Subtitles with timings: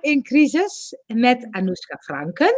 [0.00, 2.54] in crisis met Anouska Franken.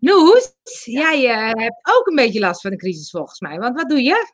[0.00, 3.58] Noes, jij uh, hebt ook een beetje last van de crisis volgens mij.
[3.58, 4.32] Want wat doe je?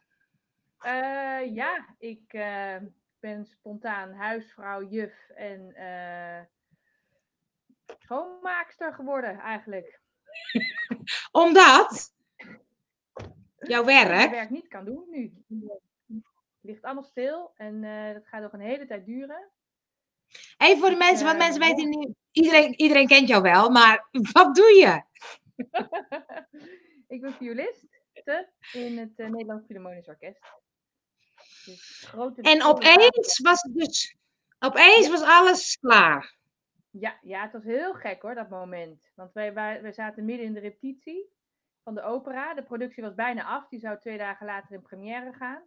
[0.86, 2.76] Uh, ja, ik uh,
[3.20, 5.74] ben spontaan huisvrouw, juf en
[7.98, 10.00] schoonmaakster geworden eigenlijk.
[11.32, 12.14] Omdat?
[13.58, 14.08] Jouw werk?
[14.08, 15.44] Mijn werk niet kan doen nu.
[16.08, 17.80] Het ligt allemaal stil en
[18.14, 19.50] dat gaat nog een hele tijd duren.
[20.56, 24.74] Even voor de mensen, want mensen weten iedereen, iedereen kent jou wel, maar wat doe
[24.74, 25.02] je?
[27.14, 27.86] ik ben violist
[28.72, 30.40] in het uh, Nederlands Philharmonisch Orkest.
[31.64, 34.16] Dus en opeens was het dus,
[34.58, 36.38] opeens was alles klaar.
[36.90, 39.10] Ja, ja, het was heel gek hoor, dat moment.
[39.14, 41.30] Want wij, wij, wij zaten midden in de repetitie
[41.82, 42.54] van de opera.
[42.54, 45.62] De productie was bijna af, die zou twee dagen later in première gaan.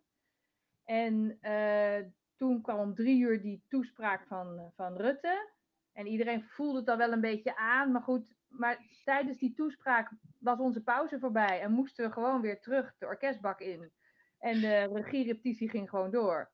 [0.86, 2.06] En uh,
[2.44, 5.50] toen kwam om drie uur die toespraak van, van Rutte.
[5.94, 7.92] En iedereen voelde het al wel een beetje aan.
[7.92, 11.62] Maar goed, maar tijdens die toespraak was onze pauze voorbij.
[11.62, 13.92] En moesten we gewoon weer terug de orkestbak in.
[14.40, 16.52] En de regierepetitie ging gewoon door.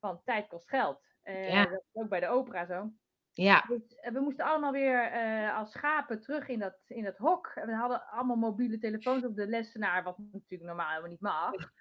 [0.00, 1.00] Want tijd kost geld.
[1.24, 1.64] Uh, ja.
[1.64, 2.90] Dat is ook bij de opera zo.
[3.36, 3.64] Ja.
[3.68, 7.52] Dus, we moesten allemaal weer uh, als schapen terug in dat, in dat hok.
[7.54, 11.52] En we hadden allemaal mobiele telefoons op de lessenaar, wat natuurlijk normaal helemaal niet mag.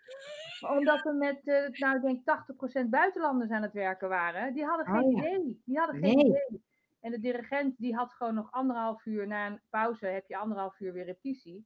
[0.61, 4.65] Maar omdat we met, uh, nou ik denk 80% buitenlanders aan het werken waren, die
[4.65, 5.17] hadden geen oh, ja.
[5.17, 5.61] idee.
[5.65, 6.25] Die hadden geen nee.
[6.25, 6.63] idee.
[6.99, 10.79] En de dirigent die had gewoon nog anderhalf uur na een pauze, heb je anderhalf
[10.79, 11.65] uur weer repetitie.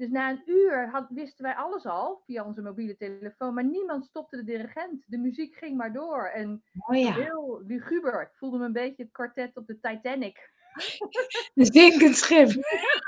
[0.00, 4.04] Dus na een uur had, wisten wij alles al via onze mobiele telefoon, maar niemand
[4.04, 5.02] stopte de dirigent.
[5.06, 6.26] De muziek ging maar door.
[6.26, 7.12] En oh ja.
[7.12, 8.22] heel luguber.
[8.22, 10.50] Ik voelde me een beetje het kwartet op de Titanic.
[11.54, 12.48] Een zinkend schip.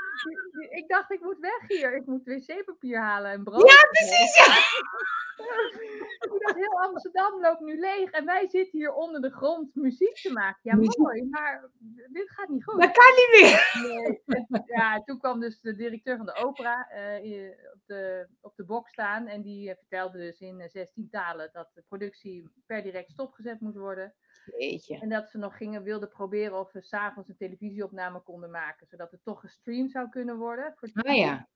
[0.79, 1.95] ik dacht, ik moet weg hier.
[1.95, 3.71] Ik moet wc-papier halen en brood.
[3.71, 4.35] Ja, precies.
[4.35, 4.53] Ja.
[6.43, 10.31] dacht, heel Amsterdam loopt nu leeg en wij zitten hier onder de grond muziek te
[10.31, 10.59] maken.
[10.61, 11.69] Ja, mooi, maar
[12.11, 12.81] dit gaat niet goed.
[12.81, 13.81] Dat kan niet meer.
[13.83, 14.21] Nee.
[14.65, 16.87] Ja, toen kwam dus de directeur van de opera
[17.23, 21.49] uh, op, de, op de bok staan en die uh, vertelde dus in 16 talen
[21.53, 24.13] dat de productie per direct stopgezet moest worden.
[24.57, 24.99] Jeetje.
[24.99, 29.11] En dat ze nog gingen, wilden proberen of we s'avonds een televisieopname konden maken, zodat
[29.11, 30.73] het toch gestreamd zou kunnen worden.
[30.75, 31.47] Voor ah ja.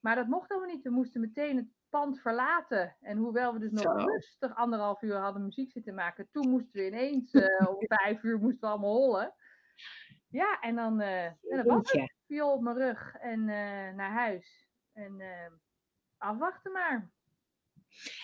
[0.00, 0.82] Maar dat mocht we niet.
[0.82, 2.96] We moesten meteen het pand verlaten.
[3.00, 4.06] En hoewel we dus nog Zo.
[4.06, 8.38] rustig anderhalf uur hadden muziek zitten maken, toen moesten we ineens uh, om vijf uur
[8.38, 9.34] moesten we allemaal hollen.
[10.28, 14.66] Ja, en dan, uh, en dan was viool op mijn rug en uh, naar huis.
[14.92, 15.22] En
[16.18, 17.10] afwachten maar.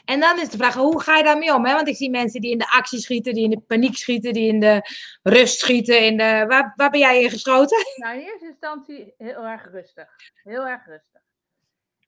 [0.04, 1.64] En dan is de vraag, hoe ga je daarmee om?
[1.64, 1.74] Hè?
[1.74, 4.48] Want ik zie mensen die in de actie schieten, die in de paniek schieten, die
[4.48, 4.82] in de
[5.22, 6.00] rust schieten.
[6.00, 6.44] In de...
[6.48, 7.78] waar, waar ben jij in geschoten?
[7.96, 10.08] Nou, in eerste instantie heel erg rustig.
[10.42, 11.23] Heel erg rustig.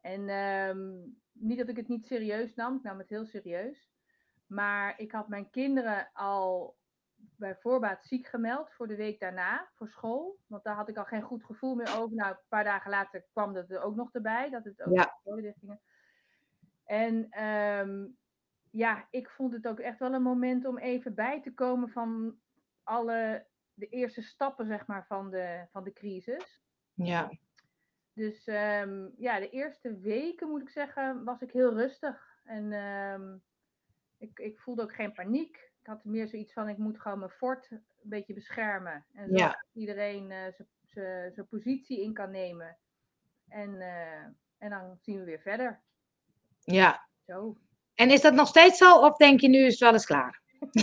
[0.06, 3.90] En um, niet dat ik het niet serieus nam, ik nam het heel serieus.
[4.46, 6.76] Maar ik had mijn kinderen al
[7.16, 10.38] bij voorbaat ziek gemeld voor de week daarna, voor school.
[10.46, 12.16] Want daar had ik al geen goed gevoel meer over.
[12.16, 15.18] Nou, een paar dagen later kwam dat er ook nog erbij, dat het ook ja.
[15.22, 15.80] gingen.
[16.84, 18.16] En um,
[18.70, 22.38] ja, ik vond het ook echt wel een moment om even bij te komen van
[22.82, 26.62] alle, de eerste stappen, zeg maar, van de, van de crisis.
[26.92, 27.30] Ja.
[28.16, 32.38] Dus um, ja, de eerste weken, moet ik zeggen, was ik heel rustig.
[32.44, 33.42] En um,
[34.18, 35.56] ik, ik voelde ook geen paniek.
[35.80, 39.06] Ik had meer zoiets van, ik moet gewoon mijn fort een beetje beschermen.
[39.12, 39.64] En zodat Ja.
[39.72, 40.38] iedereen uh,
[41.32, 42.78] zijn positie in kan nemen.
[43.48, 44.22] En, uh,
[44.58, 45.80] en dan zien we weer verder.
[46.60, 47.08] Ja.
[47.26, 47.56] Zo.
[47.94, 48.98] En is dat nog steeds zo?
[48.98, 50.40] Of denk je nu is het wel eens klaar?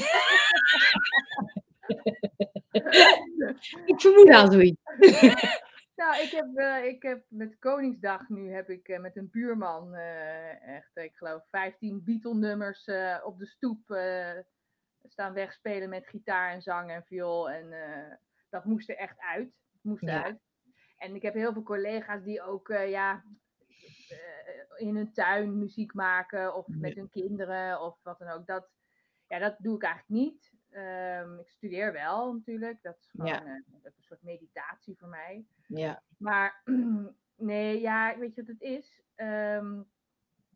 [3.85, 4.81] ik vermoed al zoiets.
[6.03, 9.95] Nou, ik heb, uh, ik heb met Koningsdag nu heb ik uh, met een buurman
[9.95, 12.89] uh, echt, ik geloof, 15 Beatle-nummers
[13.23, 13.79] op de stoep
[15.03, 17.49] staan wegspelen met gitaar en zang en viool.
[17.49, 17.73] En
[18.49, 19.53] dat moest er echt uit.
[19.81, 20.23] Moest Ja.
[20.23, 20.41] uit.
[20.97, 23.23] En ik heb heel veel collega's die ook ja,
[24.75, 28.47] in hun tuin muziek maken of met hun kinderen of wat dan ook.
[28.47, 28.69] Dat,
[29.27, 30.53] ja, dat doe ik eigenlijk niet.
[30.73, 32.81] Ehm, ik studeer wel natuurlijk.
[32.81, 33.45] Dat is gewoon Ja.
[33.45, 35.45] eh, is een soort meditatie voor mij.
[35.67, 36.03] Ja.
[36.17, 36.61] Maar
[37.35, 39.01] nee, ja, weet je wat het is?
[39.15, 39.81] Ehm,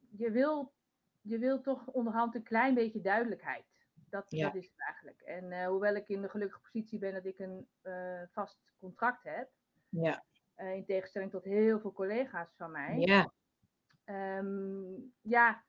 [0.10, 0.74] je, wil,
[1.22, 3.66] je wil toch onderhand een klein beetje duidelijkheid.
[4.10, 4.46] Dat, Ja.
[4.46, 5.22] dat is het eigenlijk.
[5.22, 9.24] En eh, hoewel ik in de gelukkige positie ben dat ik een eh, vast contract
[9.24, 9.50] heb,
[9.90, 10.26] Ja.
[10.58, 13.32] in tegenstelling tot heel veel collega's van mij, Ja.
[14.04, 15.64] Ehm, ja,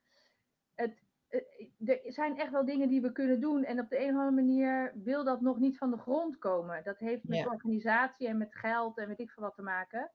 [1.84, 3.64] er zijn echt wel dingen die we kunnen doen.
[3.64, 6.84] En op de een of andere manier wil dat nog niet van de grond komen.
[6.84, 7.44] Dat heeft met Ja.
[7.46, 10.12] organisatie en met geld en weet ik veel wat te maken.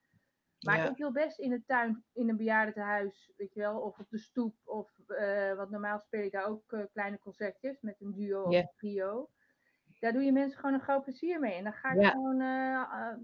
[0.60, 0.90] Maar Ja.
[0.90, 4.18] ik wil best in de tuin, in een bejaardentehuis, weet je wel, of op de
[4.18, 4.56] stoep.
[4.64, 8.54] Of, eh, wat normaal speel ik daar ook eh, kleine concertjes met een duo of
[8.56, 9.30] een trio.
[10.04, 11.54] Daar doe je mensen gewoon een groot plezier mee.
[11.54, 12.10] En dan ga ik Ja.
[12.10, 12.38] gewoon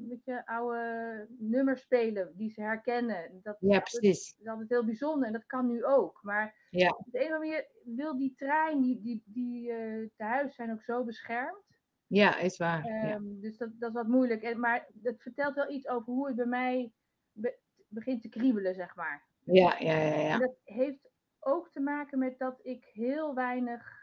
[0.08, 3.40] met je oude nummers spelen die ze herkennen.
[3.44, 4.36] Dat, Ja, dat precies.
[4.40, 6.20] is altijd heel bijzonder en dat kan nu ook.
[6.24, 6.90] Maar Ja.
[6.90, 7.68] op de een of andere manier
[7.98, 11.64] wil die trein, die, die, die eh tehuis zijn ook zo beschermd.
[12.08, 12.86] Ja, is waar.
[12.86, 13.10] Ja.
[13.10, 14.42] Ehm, Dus dat, dat is wat moeilijk.
[14.42, 16.92] En, maar het vertelt wel iets over hoe het bij mij
[17.32, 19.28] be- begint te kriebelen, zeg maar.
[19.44, 20.38] Ja, ja, ja, En ja.
[20.38, 21.10] dat heeft
[21.40, 23.98] ook te maken met dat ik heel weinig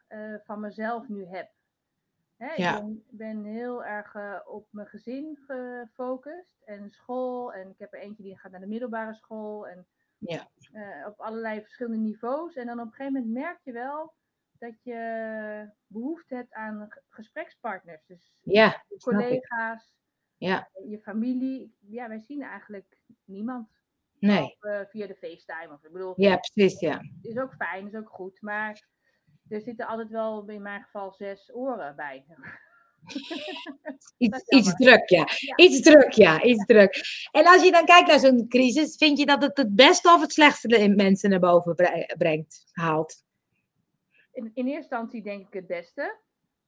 [0.44, 1.54] van mezelf nu heb.
[2.36, 2.76] Hè, Ja.
[2.76, 7.52] Ik ben, ben heel erg eh, op mijn gezin gefocust en school.
[7.52, 9.68] En ik heb er eentje die gaat naar de middelbare school.
[9.68, 9.86] En
[10.18, 10.48] Ja.
[10.72, 12.54] eh, op allerlei verschillende niveaus.
[12.56, 14.14] En dan op een gegeven moment merk je wel
[14.58, 18.06] dat je behoefte hebt aan gesprekspartners.
[18.06, 19.94] Dus Ja, collega's,
[20.36, 20.68] Ja.
[20.88, 21.76] je familie.
[21.80, 23.74] Ja, wij zien eigenlijk niemand.
[24.18, 24.56] Nee.
[24.88, 25.72] via de FaceTime.
[25.74, 27.00] Of, ik bedoel, Ja, precies, ja.
[27.22, 28.40] is ook fijn, is ook goed.
[28.40, 28.86] Maar
[29.48, 32.24] er zitten altijd wel, in mijn geval, zes oren bij.
[34.18, 35.26] Iets, iets druk, ja.
[35.36, 35.56] Ja.
[35.56, 36.42] Iets druk, ja.
[36.42, 37.00] Iets druk.
[37.30, 40.20] En als je dan kijkt naar zo'n crisis, vind je dat het het beste of
[40.20, 43.24] het slechtste in mensen naar boven bre- brengt, haalt?
[44.32, 46.16] In, in eerste instantie denk ik het beste.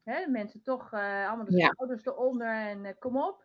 [0.05, 1.67] Hè, mensen toch eh, allemaal de Ja.
[1.67, 3.45] schouders eronder en eh, kom op.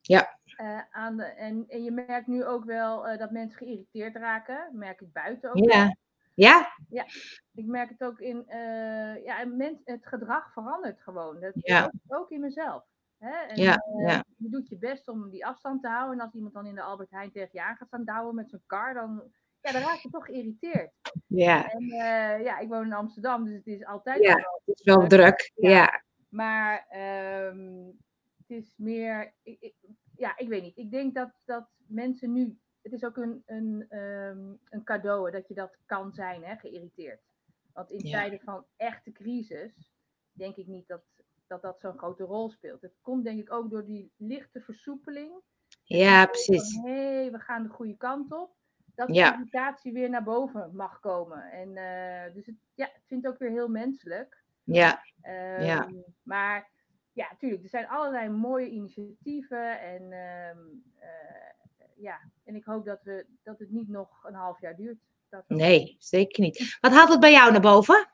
[0.00, 0.38] Ja.
[0.56, 4.68] Eh, aan de, en, en je merkt nu ook wel dat mensen geïrriteerd raken.
[4.72, 5.96] merk ik buiten ook wel.
[6.42, 6.74] Ja.
[6.88, 7.04] Ja?
[7.54, 11.40] Ik merk het ook in, eh, ja, mens, het gedrag verandert gewoon.
[11.40, 11.84] Dat Ja.
[11.84, 12.84] ook, ook in mezelf.
[13.18, 13.30] Hè?
[13.30, 14.24] En, Ja, eh, ja.
[14.36, 16.18] Je doet je best om die afstand te houden.
[16.18, 18.48] En als iemand dan in de Albert Heijn tegen je aan gaat staan douwen met
[18.50, 19.22] zijn kar, dan,
[19.60, 20.90] ja, dan raak je toch geïrriteerd.
[21.26, 21.70] Ja.
[21.70, 24.34] En eh, ja, ik woon in Amsterdam, dus het is altijd Ja.
[24.34, 25.52] wel Het is wel druk.
[25.54, 25.70] Ja.
[25.70, 26.02] Ja.
[26.28, 27.84] Maar ehm,
[28.36, 29.74] het is meer, ik, ik-
[30.16, 30.76] ja, ik weet niet.
[30.76, 35.48] Ik denk dat, dat mensen nu, het is ook een, een, ehm, een cadeau dat
[35.48, 37.20] je dat kan zijn, hè, geïrriteerd.
[37.72, 38.18] Want in Ja.
[38.18, 39.92] tijden van echte crisis,
[40.32, 41.02] denk ik niet dat
[41.46, 42.82] dat, dat zo'n grote rol speelt.
[42.82, 45.42] Het komt denk ik ook door die lichte versoepeling.
[45.84, 46.74] Ja, precies.
[46.82, 48.54] Hé, we gaan de goede kant op.
[48.94, 49.30] Dat Ja.
[49.30, 51.50] de irritatie weer naar boven mag komen.
[51.50, 54.42] En eh, dus het, ja, ik vind het ook weer heel menselijk.
[54.64, 55.02] Ja.
[55.20, 55.92] Ehm,
[56.22, 56.70] Maar
[57.12, 59.80] ja, natuurlijk, er zijn allerlei mooie initiatieven.
[59.80, 60.58] En ehm,
[60.98, 61.49] eh,
[62.00, 64.98] ja, en ik hoop dat, we, dat het niet nog een half jaar duurt.
[65.28, 66.76] Dat we- Nee, zeker niet.
[66.80, 68.08] Wat haalt het bij jou naar boven?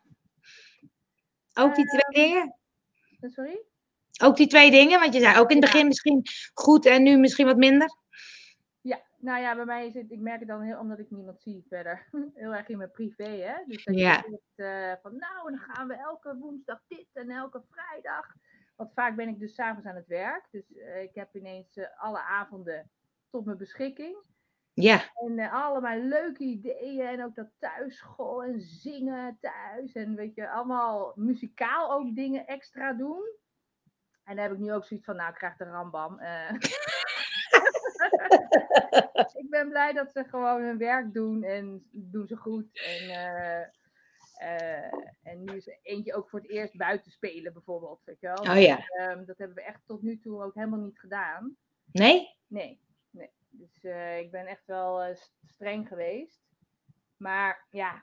[1.55, 2.55] Ook die twee Ehm, dingen?
[3.21, 3.61] Sorry?
[4.23, 5.00] Ook die twee dingen?
[5.00, 5.73] Want je zei ook in het Ja.
[5.73, 6.23] begin misschien
[6.55, 7.97] goed en nu misschien wat minder.
[8.81, 11.41] Ja, nou ja, bij mij is het, ik merk het dan heel, omdat ik niemand
[11.43, 13.55] zie verder, heel erg in mijn privé, hè.
[13.67, 14.12] Dus dat Ja.
[14.27, 18.27] je zegt eh, van, nou, dan gaan we elke woensdag dit en elke vrijdag.
[18.77, 21.87] Want vaak ben ik dus s'avonds aan het werk, dus eh, ik heb ineens eh,
[21.97, 22.91] alle avonden
[23.37, 24.17] tot mijn beschikking.
[24.73, 25.11] Ja.
[25.15, 30.50] En eh, allemaal leuke ideeën en ook dat thuisschool en zingen thuis en weet je,
[30.50, 33.23] allemaal muzikaal ook dingen extra doen.
[34.25, 36.19] En daar heb ik nu ook zoiets van, nou, ik krijg de rambam.
[36.19, 36.53] eh.
[39.43, 42.81] ik ben blij dat ze gewoon hun werk doen en doen ze goed.
[42.81, 43.11] En,
[44.38, 44.93] eh,
[45.23, 48.00] en nu is eentje ook voor het eerst buiten spelen bijvoorbeeld.
[48.05, 48.55] Weet je wel?
[48.56, 48.79] Oh ja.
[48.79, 51.56] Ehm, dat hebben we echt tot nu toe ook helemaal niet gedaan.
[51.93, 52.35] Nee?
[52.47, 52.81] Nee,
[53.87, 56.44] eh, ik ben echt wel eh, st- streng geweest.
[57.17, 58.03] Maar ja,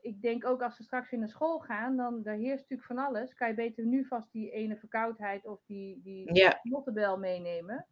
[0.00, 2.98] ik denk ook als ze straks weer naar school gaan, dan daar heerst natuurlijk van
[2.98, 3.34] alles.
[3.34, 6.60] Kan je beter nu vast die ene verkoudheid of die, die Ja.
[7.18, 7.86] meenemen.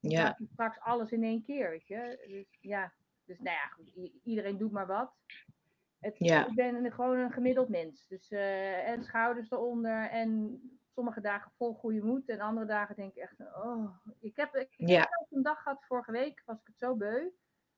[0.00, 0.38] Ja.
[0.52, 2.24] straks alles in één keer, weet je.
[2.28, 2.92] Dus ja,
[3.24, 5.12] dus nou ja, goed, iedereen doet maar wat.
[6.00, 6.46] Het, Ja.
[6.46, 8.06] Ik ben gewoon een gemiddeld mens.
[8.08, 10.60] Dus, eh, en schouders eronder en
[10.94, 12.28] sommige dagen vol goede moed.
[12.28, 13.96] En andere dagen denk ik echt, oh.
[14.20, 17.28] Ik heb, ik heb een dag gehad vorige week, was ik het zo beu.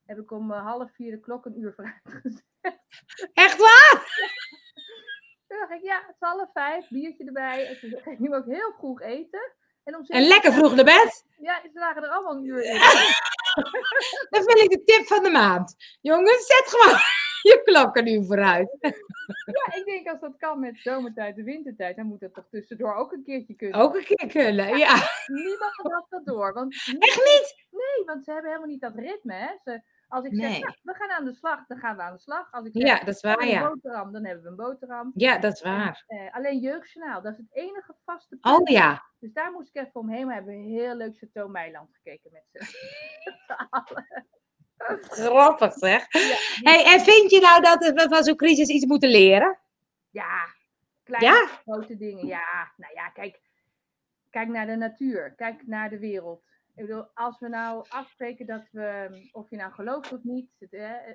[0.05, 2.45] Heb ik om eh, half vier de klok een uur vooruit gezet.
[3.33, 4.05] Echt waar?
[5.47, 7.67] Toen dacht ik, ja, het is half vijf, biertje erbij.
[7.67, 9.55] En toen ging ik ook heel vroeg eten.
[9.83, 11.25] En, om En lekker vroeg naar bed?
[11.37, 12.79] Ja, ze lagen er allemaal een uur in.
[14.29, 15.75] Dat vind ik de tip van de maand.
[16.01, 16.97] Jongens, zet gewoon
[17.49, 18.77] je klok een uur vooruit.
[20.07, 23.53] Als dat kan met zomertijd en wintertijd, dan moet dat toch tussendoor ook een keertje
[23.55, 23.79] kunnen.
[23.79, 24.95] Ook een keer kunnen, ja.
[25.25, 26.53] Niemand had dat door.
[26.53, 27.65] Want, Echt niet?
[27.71, 29.33] nee, want ze hebben helemaal niet dat ritme.
[29.33, 29.47] Hè?
[29.63, 32.19] Ze, als ik zeg, nou, we gaan aan de slag, dan gaan we aan de
[32.21, 32.51] slag.
[32.51, 33.69] Als ik zeg, Ja, dat is waar, ja.
[33.69, 35.11] boterham, dan hebben we een boterham.
[35.15, 36.03] Ja, dat is waar.
[36.07, 38.69] Eh, alleen jeugdjournaal, dat is het enige vaste Oh punt.
[38.69, 39.03] ja.
[39.19, 40.27] Dus daar moest ik even omheen.
[40.27, 44.25] We hebben een heel leuk Chateau Meiland gekeken met z'n allen.
[45.01, 46.05] Grappig zeg.
[46.13, 46.35] Ja,
[46.71, 49.59] Hey, en vind je nou dat we van zo'n crisis iets moeten leren?
[50.17, 50.45] Ja,
[51.03, 51.45] kleine Ja?
[51.45, 52.25] grote dingen.
[52.25, 53.41] Ja, nou ja, kijk,
[54.29, 55.33] kijk naar de natuur.
[55.35, 56.45] Kijk naar de wereld.
[56.75, 60.51] Ik bedoel, als we nou afspreken dat we, of je nou gelooft of niet,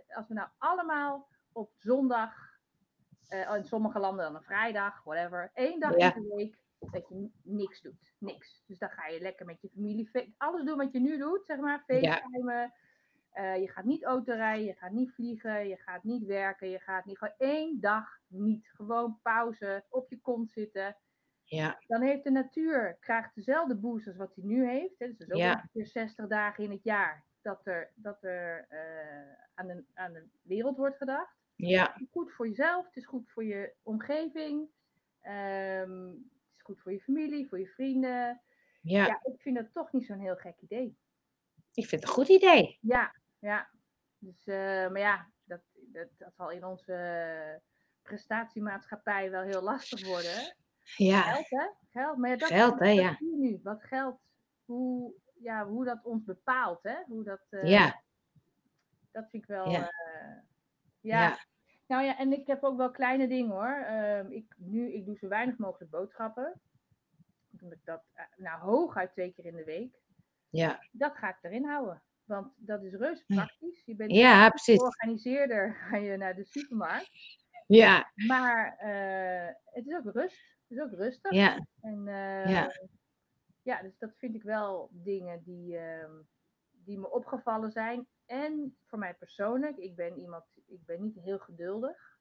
[0.09, 2.35] als we nou allemaal op zondag,
[3.29, 6.15] eh, in sommige landen dan een vrijdag, whatever, één dag Ja.
[6.15, 6.59] in de week
[6.93, 8.13] dat je niks doet.
[8.19, 8.63] Niks.
[8.67, 11.59] Dus dan ga je lekker met je familie, alles doen wat je nu doet, zeg
[11.59, 11.83] maar.
[11.87, 12.73] Facetimen.
[13.33, 17.05] Eh, je gaat niet autorijden, je gaat niet vliegen, je gaat niet werken, je gaat
[17.05, 18.71] niet gewoon één dag niet.
[18.75, 20.97] Gewoon pauze, op je kont zitten.
[21.45, 24.99] Ja, Dan heeft de natuur, krijgt dezelfde boost als wat hij nu heeft.
[24.99, 25.07] Hè.
[25.07, 25.53] Dus is ook Ja.
[25.55, 30.29] ongeveer 60 dagen in het jaar dat er, dat er eh, aan, de, aan de
[30.43, 31.37] wereld wordt gedacht.
[31.57, 34.69] ja, Het is goed voor jezelf, het is goed voor je omgeving.
[35.21, 38.41] ehm, het is goed voor je familie, voor je vrienden.
[38.81, 39.07] ja.
[39.07, 40.97] Ja, ik vind dat toch niet zo'n heel gek idee.
[41.75, 42.79] Ik vind het een goed idee.
[42.81, 43.71] Ja, ja.
[44.19, 47.61] Dus, eh, maar ja, dat, dat, dat zal in onze
[48.03, 50.57] prestatiemaatschappij wel heel lastig worden.
[50.97, 51.67] Ja, Geld, hè?
[51.91, 52.17] Geld.
[52.17, 53.17] Maar ja, dat, Geld, hè, ja.
[53.21, 53.61] nu.
[53.63, 54.21] Wat geld,
[54.65, 57.03] hoe, ja, hoe dat ons bepaalt, hè?
[57.07, 58.03] Hoe dat, eh, ja,
[59.11, 59.71] dat vind ik wel.
[59.71, 59.79] Ja.
[59.79, 60.37] eh,
[61.01, 61.23] ja.
[61.23, 61.39] ja,
[61.87, 63.85] Nou ja, en ik heb ook wel kleine dingen hoor.
[63.85, 66.61] Ehm, ik, nu, ik doe zo weinig mogelijk boodschappen.
[67.61, 68.05] Omdat ik dat,
[68.37, 70.01] nou, hooguit twee keer in de week.
[70.51, 70.87] ja.
[70.93, 72.03] Dat ga ik erin houden.
[72.33, 73.37] Want dat is reuze Ja.
[73.37, 73.83] praktisch.
[73.85, 74.77] Je bent Ja, precies.
[74.79, 77.11] georganiseerder, ga je naar de supermarkt.
[77.67, 80.41] Ja, Maar eh, het is ook rust.
[80.69, 81.31] Het is ook rustig.
[81.33, 82.71] ja, En eh, Ja.
[83.63, 86.13] ja, dus dat vind ik wel dingen die, ehm,
[86.71, 88.07] die me opgevallen zijn.
[88.27, 92.19] En voor mij persoonlijk, ik ben iemand, ik ben niet heel geduldig.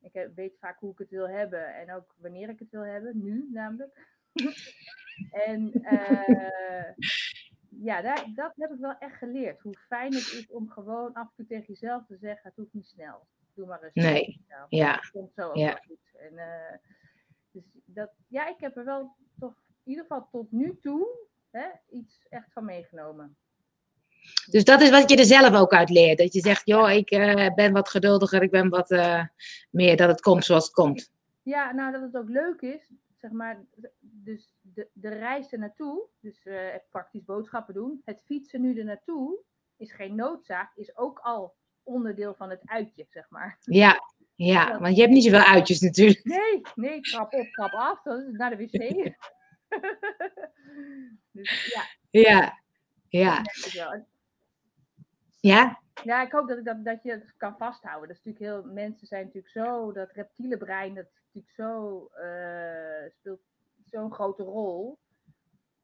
[0.00, 2.84] Ik heb- weet vaak hoe ik het wil hebben en ook wanneer ik het wil
[2.84, 4.16] hebben, nu namelijk.
[5.46, 6.92] en eh,
[7.68, 9.60] ja, daar, dat heb ik wel echt geleerd.
[9.60, 12.72] Hoe fijn het is om gewoon af en toe tegen jezelf te zeggen, het hoeft
[12.72, 13.26] niet snel.
[13.54, 14.02] Doe maar rustig.
[14.02, 14.40] Nee.
[14.68, 15.80] ja, Het komt zo ook Ja.
[15.86, 15.98] goed.
[16.18, 16.76] En, eh,
[17.50, 21.08] dus dat, ja, ik heb er wel toch in ieder geval tot nu toe
[21.50, 23.36] hè, iets echt van meegenomen.
[24.50, 26.18] Dus dat is wat je er zelf ook uit leert.
[26.18, 29.24] Dat je zegt, joh, ik eh, ben wat geduldiger, ik ben wat eh,
[29.70, 31.10] meer dat het komt zoals het komt.
[31.42, 33.64] Ja, nou dat het ook leuk is, zeg maar,
[34.00, 38.84] dus de, de reis er naartoe, dus eh, praktisch boodschappen doen, het fietsen nu er
[38.84, 39.38] naartoe,
[39.76, 43.58] is geen noodzaak, is ook al onderdeel van het uitje, zeg maar.
[43.60, 44.00] Ja,
[44.34, 46.24] ja, want je hebt niet zoveel uitjes natuurlijk.
[46.24, 48.72] Nee, nee, trap op, trap af, dat is naar de wc.
[51.32, 52.58] dus ja, Ja,
[53.08, 53.42] ja,
[55.40, 58.08] ja, Ja, ik hoop dat, ik dat, dat je het kan vasthouden.
[58.08, 62.06] Dat is natuurlijk heel, mensen zijn natuurlijk zo, dat reptiele brein, dat is natuurlijk zo,
[62.06, 63.40] eh, speelt
[63.90, 64.98] zo'n grote rol.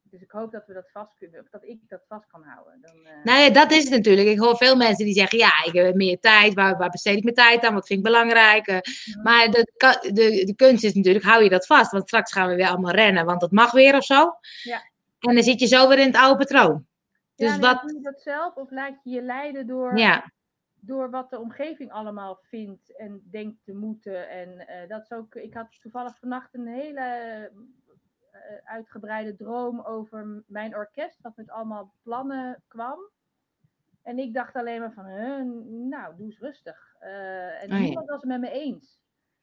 [0.03, 2.81] Dus ik hoop dat we dat vast kunnen, of dat ik dat vast kan houden.
[2.81, 4.29] Dan, eh, nou ja, dat is het natuurlijk.
[4.29, 7.23] Ik hoor veel mensen die zeggen, ja, ik heb meer tijd, waar, waar besteed ik
[7.23, 8.67] mijn tijd aan, wat vind ik belangrijk?
[8.67, 8.79] eh.
[9.23, 9.73] Maar de,
[10.13, 11.91] de, de kunst is natuurlijk, hou je dat vast?
[11.91, 14.33] Want straks gaan we weer allemaal rennen, want dat mag weer of zo.
[14.63, 14.83] Ja.
[15.19, 16.87] En dan zit je zo weer in het oude patroon.
[17.35, 20.33] ja, Dus wat, Doe je dat zelf of laat je je leiden door, ja,
[20.75, 24.29] door wat de omgeving allemaal vindt en denkt te moeten?
[24.29, 27.51] En eh, dat is ook, ik had toevallig vannacht een hele
[28.65, 32.99] uitgebreide droom over mijn orkest, wat met allemaal plannen kwam.
[34.03, 35.45] En ik dacht alleen maar van, huh,
[35.89, 36.95] nou, doe eens rustig.
[36.99, 37.85] Eh, en Oh ja.
[37.85, 38.99] niemand was het met me eens.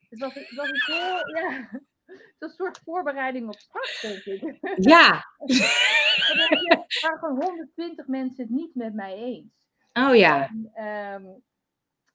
[0.10, 1.68] Het was, het was een heel, ja,
[2.06, 4.58] het was een soort voorbereiding op straks, denk ik.
[4.92, 9.70] ja, Er waren gewoon 120 mensen het niet met mij eens.
[9.94, 11.26] oh ja, En, ehm,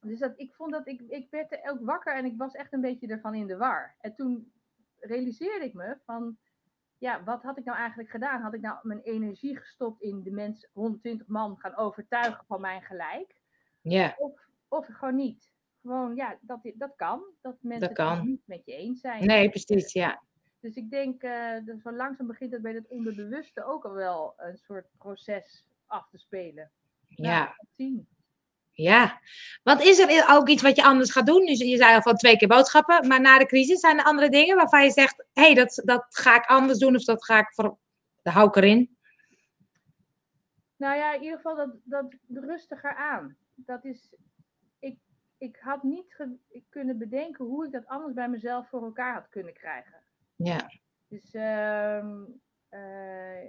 [0.01, 2.73] dus dat, ik vond dat ik, ik werd er ook wakker en ik was echt
[2.73, 3.95] een beetje ervan in de war.
[3.99, 4.51] En toen
[4.99, 6.37] realiseerde ik me van,
[6.97, 8.41] ja, wat had ik nou eigenlijk gedaan?
[8.41, 12.81] Had ik nou mijn energie gestopt in de mensen, 120 man, gaan overtuigen van mijn
[12.81, 13.41] gelijk?
[13.81, 15.51] ja, Of, of gewoon niet?
[15.81, 17.23] Gewoon, ja, dat, dat kan.
[17.41, 18.15] Dat mensen Dat kan.
[18.15, 19.25] het niet met je eens zijn.
[19.25, 20.23] nee, precies, ja.
[20.59, 21.21] Dus ik denk,
[21.65, 26.09] dat zo langzaam begint het bij het onderbewuste ook al wel een soort proces af
[26.09, 26.71] te spelen.
[27.07, 28.07] Ja, zien.
[28.77, 29.21] Ja.
[29.63, 31.45] Want is er ook iets wat je anders gaat doen?
[31.45, 34.29] Dus je zei al van twee keer boodschappen, maar na de crisis zijn er andere
[34.29, 37.39] dingen waarvan je zegt, hé, hey, dat, dat ga ik anders doen of dat ga
[37.39, 37.77] ik voor,
[38.21, 38.97] daar hou ik erin.
[40.75, 43.37] Nou ja, in ieder geval dat, dat rustiger aan.
[43.55, 44.13] Dat is,
[44.79, 44.97] ik,
[45.37, 49.13] ik had niet ge- ik kunnen bedenken hoe ik dat anders bij mezelf voor elkaar
[49.13, 50.03] had kunnen krijgen.
[50.35, 50.71] Ja,
[51.07, 52.23] Dus, ehm,
[52.69, 53.43] eh,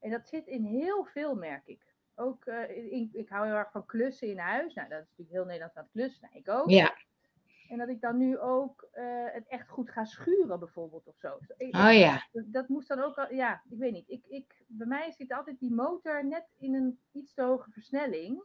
[0.00, 1.87] en dat zit in heel veel, merk ik.
[2.18, 4.74] Ook, eh, in, ik hou heel erg van klussen in huis.
[4.74, 6.22] Nou, dat is natuurlijk heel Nederland aan het klussen.
[6.22, 6.70] Nou, ik ook.
[6.70, 6.94] ja,
[7.68, 11.38] En dat ik dan nu ook eh, het echt goed ga schuren, bijvoorbeeld, of zo.
[11.56, 14.08] Ik- oh ja, dat, dat moest dan ook al, ja, ik weet niet.
[14.08, 18.42] Ik, ik, bij mij zit altijd die motor net in een iets te hoge versnelling.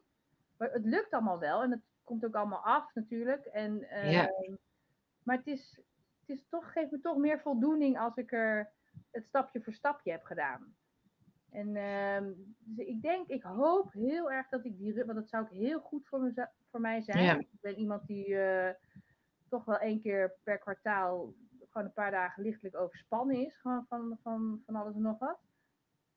[0.57, 3.45] Maar het lukt allemaal wel en het komt ook allemaal af natuurlijk.
[3.45, 4.27] En, Ja.
[4.27, 4.55] ehm,
[5.23, 5.79] Maar het is,
[6.19, 8.71] het is toch, geeft me toch meer voldoening als ik er
[9.11, 10.75] het stapje voor stapje heb gedaan.
[11.53, 15.43] En ehm, dus ik denk, ik hoop heel erg dat ik die, want dat zou
[15.43, 17.23] ook heel goed voor, me, voor mij zijn.
[17.23, 17.37] Ja.
[17.37, 18.73] Ik ben iemand die eh,
[19.49, 21.33] toch wel één keer per kwartaal
[21.73, 23.57] gewoon een paar dagen lichtelijk overspannen is.
[23.61, 25.37] Gewoon van, van, van alles en nog wat.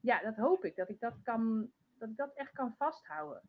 [0.00, 0.76] Ja, dat hoop ik.
[0.76, 3.42] Dat ik dat, kan, dat ik dat echt kan vasthouden.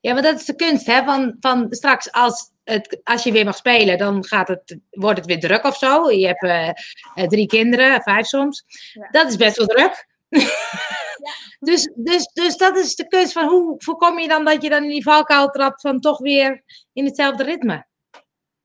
[0.00, 1.04] Ja, maar dat is de kunst, hè?
[1.04, 5.26] Van, van straks als, het, als je weer mag spelen, dan gaat het, wordt het
[5.26, 6.10] weer druk of zo.
[6.10, 8.64] Je hebt eh, eh, drie kinderen, vijf soms.
[8.92, 9.08] Ja.
[9.10, 10.10] Dat is best wel druk.
[11.64, 14.82] dus, dus, dus dat is de kunst van hoe voorkom je dan dat je dan
[14.82, 17.86] in die valkuil trapt van toch weer in hetzelfde ritme.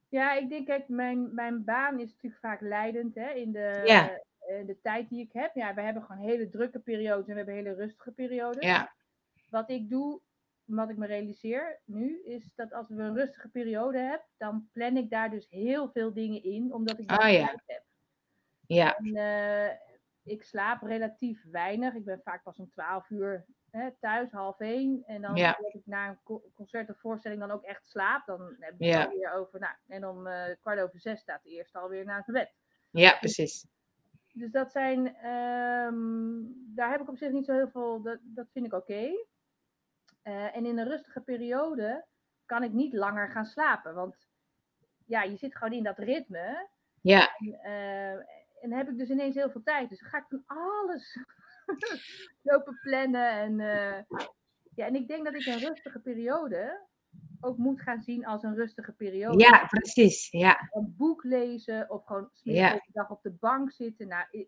[0.10, 4.10] Ja, ik denk, kijk, mijn, mijn baan is natuurlijk vaak leidend hè, in de, Ja.
[4.40, 5.56] eh, de tijd die ik heb.
[5.56, 8.66] Ja, we hebben gewoon hele drukke periodes en we hebben hele rustige periodes.
[8.66, 8.94] Ja,
[9.50, 10.20] Wat ik doe,
[10.66, 14.98] wat ik me realiseer nu, is dat als we een rustige periode hebben, dan plan
[14.98, 17.46] ik daar dus heel veel dingen in, omdat ik Ah, ja.
[17.46, 17.84] tijd heb.
[18.68, 19.70] ja, En, eh,
[20.28, 21.94] ik slaap relatief weinig.
[21.94, 25.04] Ik ben vaak pas om 12 uur hè, thuis, half één.
[25.06, 25.48] En dan Ja.
[25.62, 28.26] heb ik na een co- concert of voorstelling dan ook echt slaap.
[28.26, 29.00] Dan heb ik Ja.
[29.00, 32.28] het alweer over, nou, en om eh, kwart over zes staat de eerste alweer naast
[32.28, 32.56] mijn bed.
[33.02, 33.68] ja, precies.
[34.34, 35.96] Dus dat zijn, ehm,
[36.76, 39.10] daar heb ik op zich niet zo heel veel, dat, dat vind ik oké.
[40.22, 42.06] Eh, en in een rustige periode
[42.46, 43.94] kan ik niet langer gaan slapen.
[43.96, 44.28] Want
[45.06, 46.68] ja, je zit gewoon in dat ritme.
[47.02, 48.26] Ja, En, eh,
[48.62, 49.90] en dan heb ik dus ineens heel veel tijd.
[49.90, 51.18] Dus dan ga ik van alles
[52.50, 53.32] lopen plannen.
[53.32, 54.04] En, eh,
[54.76, 56.86] ja, en ik denk dat ik een rustige periode
[57.42, 59.38] ook moet gaan zien als een rustige periode.
[59.44, 60.32] ja, precies.
[60.32, 62.74] Ja, Een boek lezen of gewoon Ja.
[62.74, 64.08] de dag op de bank zitten.
[64.08, 64.48] Nou, ik,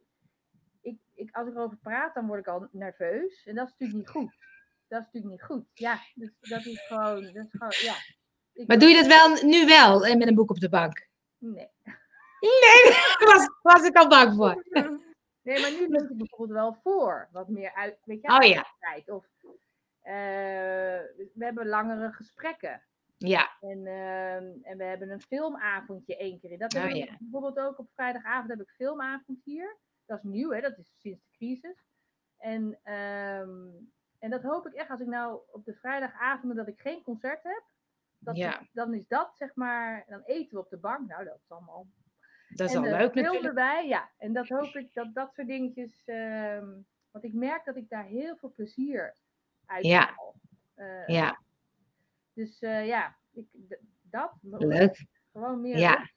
[0.82, 3.44] ik, ik, als ik erover praat, dan word ik al nerveus.
[3.46, 4.38] En dat is natuurlijk niet goed.
[4.88, 5.66] Dat is natuurlijk niet goed.
[5.74, 7.94] Ja, dus dat is gewoon, dat is gewoon ja.
[8.54, 11.08] Ik maar doe je dat wel nu wel eh, met een boek op de bank?
[11.38, 11.70] Nee.
[12.40, 14.64] Nee, daar was, was ik al bang voor.
[15.42, 17.28] Nee, maar nu lees ik bijvoorbeeld wel voor.
[17.32, 18.56] Wat meer uit, weet je, Oh ja.
[18.58, 19.10] uitgebreid.
[19.10, 19.26] Of
[20.02, 20.14] eh,
[21.34, 22.84] we hebben langere gesprekken.
[23.18, 26.52] Ja, En, ehm, en we hebben een filmavondje één keer.
[26.52, 26.58] in.
[26.60, 27.16] Dat Oh ja.
[27.20, 29.78] bijvoorbeeld ook op vrijdagavond heb ik filmavond hier.
[30.06, 30.62] Dat is nieuw, hè?
[30.62, 31.86] dat is sinds de crisis.
[32.38, 33.68] En, ehm,
[34.20, 37.44] en dat hoop ik echt als ik nou op de vrijdagavonden dat ik geen concert
[37.44, 37.64] heb.
[38.18, 38.62] Dat Ja.
[38.72, 41.08] dan is dat zeg maar, dan eten we op de bank.
[41.10, 41.88] Nou, dat is allemaal
[42.50, 43.44] dat is en al leuk natuurlijk.
[43.44, 44.10] erbij, ja.
[44.18, 46.02] En dat hoop ik, dat dat soort dingetjes...
[46.06, 46.68] ehm,
[47.12, 49.16] want ik merk dat ik daar heel veel plezier
[49.66, 50.14] uit Ja.
[50.16, 50.36] haal.
[50.76, 51.40] Eh, Ja,
[52.34, 53.46] Dus eh, ja, ik,
[54.02, 54.32] dat.
[54.42, 55.06] leuk.
[55.32, 56.10] Gewoon meer Ja.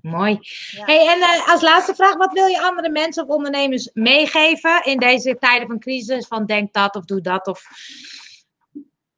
[0.00, 0.38] Mooi.
[0.70, 0.84] Ja.
[0.84, 4.98] Hey, en eh, als laatste vraag, wat wil je andere mensen of ondernemers meegeven in
[4.98, 6.26] deze tijden van crisis?
[6.26, 7.66] Van denk dat of doe dat of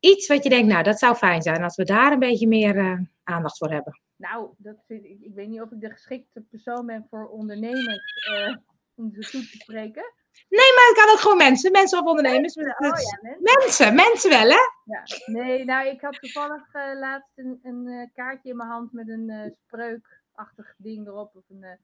[0.00, 3.06] iets wat je denkt, nou dat zou fijn zijn als we daar een beetje meer
[3.24, 4.00] aandacht voor hebben.
[4.30, 8.26] Nou, dat vind ik, ik weet niet of ik de geschikte persoon ben voor ondernemers
[8.28, 8.56] eh,
[8.94, 10.12] om ze toe te spreken.
[10.48, 12.56] Maar het kan ook gewoon mensen, mensen of ondernemers.
[12.56, 13.42] Oh Dus ja, mensen.
[13.42, 14.62] Mensen, mensen wel hè?
[14.84, 15.02] Ja.
[15.26, 19.08] Nee, nou, ik had toevallig eh, laatst een, een eh, kaartje in mijn hand met
[19.08, 21.36] een eh, spreukachtig ding erop.
[21.36, 21.78] Of een,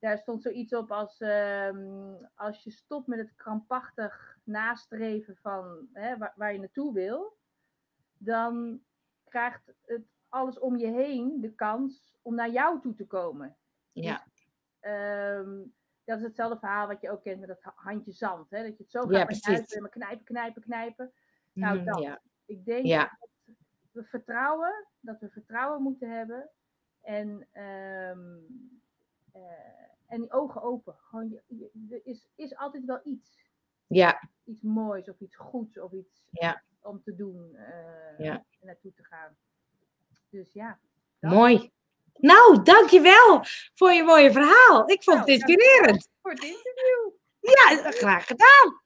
[0.00, 6.16] daar stond zoiets op als: ehm, als je stopt met het krampachtig nastreven van hè,
[6.16, 7.36] waar, waar je naartoe wil,
[8.18, 8.80] dan
[9.28, 13.56] krijgt het alles om je heen de kans om naar jou toe te komen.
[13.92, 14.24] Ja,
[14.80, 15.60] Ehm,
[16.04, 18.50] dat is hetzelfde verhaal wat je ook kent met dat ha- handje zand.
[18.50, 18.62] Hè?
[18.62, 21.12] Dat je het zo gaat Ja, maar knijpen, knijpen, knijpen.
[21.52, 22.00] Nou, Mhm, dat.
[22.02, 22.20] ja.
[22.44, 23.16] Ik denk Ja.
[23.20, 23.28] dat
[23.92, 26.50] we vertrouwen, dat we vertrouwen moeten hebben.
[27.00, 28.36] En, ehm,
[29.32, 29.42] eh,
[30.06, 30.94] en die ogen open.
[30.98, 33.50] Gewoon, je- je- er is, is altijd wel iets.
[33.86, 36.24] ja, Iets moois of iets goeds of iets
[36.80, 37.50] om te doen.
[38.18, 38.44] Ja.
[38.60, 39.36] en naartoe te gaan.
[40.32, 40.78] Dus ja.
[41.20, 41.32] dat.
[41.32, 41.70] mooi.
[42.12, 44.90] Nou, dankjewel voor je mooie verhaal.
[44.90, 46.08] Ik vond het Nou, inspirerend.
[46.22, 47.10] Voor het interview.
[47.40, 48.82] Ja, graag gedaan.